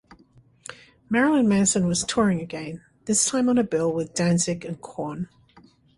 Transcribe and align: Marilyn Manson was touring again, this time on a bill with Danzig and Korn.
Marilyn 1.11 1.47
Manson 1.47 1.85
was 1.85 2.03
touring 2.03 2.41
again, 2.41 2.81
this 3.05 3.23
time 3.27 3.47
on 3.49 3.59
a 3.59 3.63
bill 3.63 3.93
with 3.93 4.15
Danzig 4.15 4.65
and 4.65 4.81
Korn. 4.81 5.29